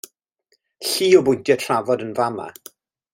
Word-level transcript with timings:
Llu 0.91 1.09
o 1.19 1.21
bwyntiau 1.27 1.61
trafod 1.65 2.05
yn 2.09 2.13
fama. 2.21 2.49